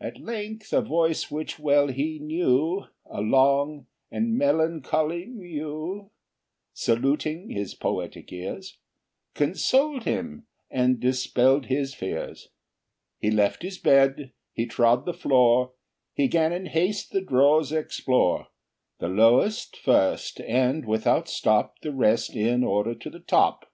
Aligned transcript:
At 0.00 0.18
length 0.20 0.72
a 0.72 0.80
voice 0.82 1.30
which 1.30 1.60
well 1.60 1.86
he 1.86 2.18
knew, 2.18 2.86
A 3.06 3.20
long 3.20 3.86
and 4.10 4.36
melancholy 4.36 5.26
mew, 5.26 6.10
Saluting 6.72 7.50
his 7.50 7.74
poetic 7.76 8.32
ears, 8.32 8.76
Consoled 9.34 10.02
him, 10.02 10.48
and 10.72 10.98
dispelled 10.98 11.66
his 11.66 11.94
fears; 11.94 12.48
He 13.20 13.30
left 13.30 13.62
his 13.62 13.78
bed, 13.78 14.32
he 14.52 14.66
trod 14.66 15.06
the 15.06 15.14
floor, 15.14 15.74
He 16.14 16.26
'gan 16.26 16.52
in 16.52 16.66
haste 16.66 17.12
the 17.12 17.20
drawers 17.20 17.70
explore, 17.70 18.48
The 18.98 19.06
lowest 19.06 19.76
first, 19.76 20.40
and 20.40 20.84
without 20.84 21.28
stop 21.28 21.78
The 21.80 21.92
next 21.92 22.34
in 22.34 22.64
order 22.64 22.96
to 22.96 23.08
the 23.08 23.20
top. 23.20 23.72